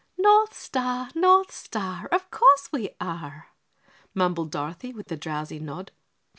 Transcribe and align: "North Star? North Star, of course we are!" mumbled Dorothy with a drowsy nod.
"North 0.17 0.55
Star? 0.55 1.11
North 1.13 1.51
Star, 1.51 2.07
of 2.07 2.31
course 2.31 2.71
we 2.71 2.89
are!" 2.99 3.49
mumbled 4.15 4.49
Dorothy 4.49 4.91
with 4.93 5.11
a 5.11 5.15
drowsy 5.15 5.59
nod. 5.59 5.91